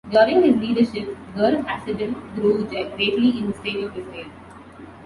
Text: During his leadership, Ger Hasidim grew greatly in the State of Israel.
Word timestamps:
During 0.09 0.41
his 0.41 0.55
leadership, 0.55 1.15
Ger 1.37 1.61
Hasidim 1.61 2.15
grew 2.33 2.65
greatly 2.65 3.37
in 3.37 3.51
the 3.51 3.53
State 3.59 3.83
of 3.83 3.95
Israel. 3.95 4.31